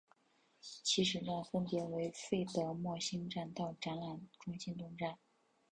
[0.81, 5.19] 起始站分别为费德莫兴站到展览中心东站。